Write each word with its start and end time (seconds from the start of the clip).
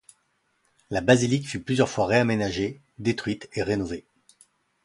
La 0.89 0.99
basilique 0.99 1.47
fut 1.47 1.59
plusieurs 1.61 1.87
fois 1.87 2.07
réaménagée, 2.07 2.81
détruite 2.97 3.47
et 3.53 3.61
rénovée. 3.61 4.03